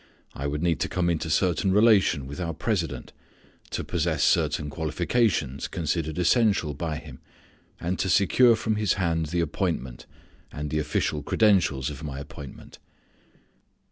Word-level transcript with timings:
I 0.33 0.47
would 0.47 0.63
need 0.63 0.79
to 0.79 0.89
come 0.89 1.11
into 1.11 1.29
certain 1.29 1.71
relation 1.71 2.25
with 2.25 2.41
our 2.41 2.55
president, 2.55 3.13
to 3.69 3.83
possess 3.83 4.23
certain 4.23 4.67
qualifications 4.67 5.67
considered 5.67 6.17
essential 6.17 6.73
by 6.73 6.95
him, 6.97 7.19
and 7.79 7.99
to 7.99 8.09
secure 8.09 8.55
from 8.55 8.77
his 8.77 8.93
hand 8.93 9.27
the 9.27 9.41
appointment, 9.41 10.07
and 10.51 10.71
the 10.71 10.79
official 10.79 11.21
credentials 11.21 11.91
of 11.91 12.01
my 12.03 12.17
appointment. 12.19 12.79